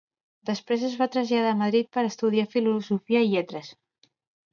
Després 0.49 0.85
es 0.85 0.95
va 1.01 1.07
traslladar 1.15 1.51
a 1.55 1.59
Madrid 1.59 1.91
per 1.97 2.01
a 2.05 2.09
estudiar 2.13 2.47
Filosofia 2.55 3.23
i 3.27 3.31
Lletres. 3.35 3.71